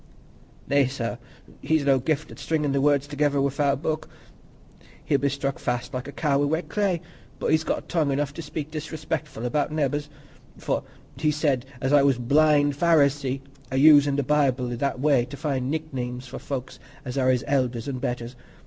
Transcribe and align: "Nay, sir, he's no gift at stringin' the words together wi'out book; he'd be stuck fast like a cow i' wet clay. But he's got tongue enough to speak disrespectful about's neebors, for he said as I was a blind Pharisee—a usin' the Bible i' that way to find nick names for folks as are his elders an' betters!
"Nay, 0.67 0.87
sir, 0.87 1.19
he's 1.61 1.85
no 1.85 1.99
gift 1.99 2.31
at 2.31 2.39
stringin' 2.39 2.71
the 2.71 2.81
words 2.81 3.05
together 3.05 3.39
wi'out 3.39 3.83
book; 3.83 4.09
he'd 5.05 5.21
be 5.21 5.29
stuck 5.29 5.59
fast 5.59 5.93
like 5.93 6.07
a 6.07 6.11
cow 6.11 6.41
i' 6.41 6.45
wet 6.45 6.69
clay. 6.69 7.01
But 7.37 7.51
he's 7.51 7.63
got 7.63 7.87
tongue 7.87 8.11
enough 8.11 8.33
to 8.33 8.41
speak 8.41 8.71
disrespectful 8.71 9.45
about's 9.45 9.71
neebors, 9.71 10.09
for 10.57 10.81
he 11.17 11.29
said 11.29 11.67
as 11.79 11.93
I 11.93 12.01
was 12.01 12.17
a 12.17 12.21
blind 12.21 12.75
Pharisee—a 12.75 13.77
usin' 13.77 14.15
the 14.15 14.23
Bible 14.23 14.71
i' 14.71 14.75
that 14.75 14.99
way 14.99 15.23
to 15.25 15.37
find 15.37 15.69
nick 15.69 15.93
names 15.93 16.25
for 16.25 16.39
folks 16.39 16.79
as 17.05 17.15
are 17.15 17.29
his 17.29 17.43
elders 17.47 17.87
an' 17.87 17.99
betters! 17.99 18.35